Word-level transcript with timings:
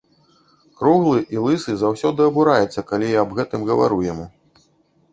Круглы 0.79 1.19
і 1.35 1.43
лысы 1.45 1.71
заўсёды 1.83 2.27
абураецца, 2.31 2.87
калі 2.91 3.13
я 3.15 3.19
аб 3.29 3.39
гэтым 3.41 3.61
гавару 3.73 4.05
яму. 4.11 4.31